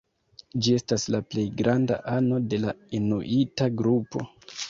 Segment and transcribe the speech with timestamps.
[0.67, 4.27] Ĝi estas la plej granda ano de la inuita grupo.